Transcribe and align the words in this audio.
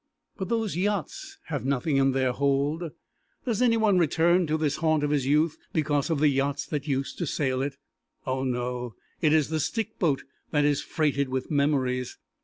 But 0.35 0.49
those 0.49 0.75
yachts 0.75 1.37
have 1.43 1.63
nothing 1.63 1.97
in 1.97 2.13
their 2.13 2.31
hold. 2.31 2.85
Does 3.45 3.61
anyone 3.61 3.99
return 3.99 4.47
to 4.47 4.57
this 4.57 4.77
haunt 4.77 5.03
of 5.03 5.11
his 5.11 5.27
youth 5.27 5.59
because 5.73 6.09
of 6.09 6.17
the 6.19 6.27
yachts 6.29 6.65
that 6.65 6.87
used 6.87 7.19
to 7.19 7.27
sail 7.27 7.61
it? 7.61 7.77
Oh, 8.25 8.43
no. 8.43 8.95
It 9.21 9.31
is 9.31 9.49
the 9.49 9.59
stick 9.59 9.99
boat 9.99 10.23
that 10.49 10.65
is 10.65 10.81
freighted 10.81 11.29
with 11.29 11.51
memories. 11.51 12.17